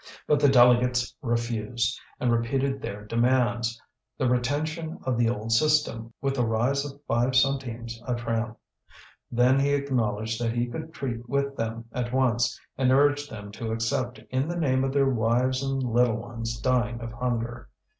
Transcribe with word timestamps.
But 0.25 0.39
the 0.39 0.49
delegates 0.49 1.13
refused, 1.21 2.01
and 2.19 2.31
repeated 2.31 2.81
their 2.81 3.05
demands: 3.05 3.79
the 4.17 4.27
retention 4.27 4.97
of 5.03 5.15
the 5.15 5.29
old 5.29 5.51
system, 5.51 6.11
with 6.21 6.39
a 6.39 6.43
rise 6.43 6.83
of 6.83 6.99
five 7.07 7.35
centimes 7.35 8.01
a 8.07 8.15
tram. 8.15 8.55
Then 9.31 9.59
he 9.59 9.75
acknowledged 9.75 10.41
that 10.41 10.53
he 10.53 10.65
could 10.65 10.91
treat 10.91 11.29
with 11.29 11.55
them 11.55 11.85
at 11.91 12.11
once, 12.11 12.59
and 12.79 12.91
urged 12.91 13.29
them 13.29 13.51
to 13.51 13.71
accept 13.71 14.17
in 14.31 14.47
the 14.47 14.57
name 14.57 14.83
of 14.83 14.91
their 14.91 15.07
wives 15.07 15.61
and 15.61 15.83
little 15.83 16.17
ones 16.17 16.59
dying 16.59 16.99
of 16.99 17.11
hunger. 17.13 17.69